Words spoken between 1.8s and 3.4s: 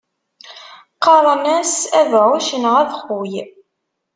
abɛuc neɣ abexxuy.